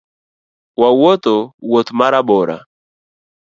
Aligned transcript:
Wawuotho 0.81 1.35
wuoth 1.69 1.89
marabora 1.99 2.57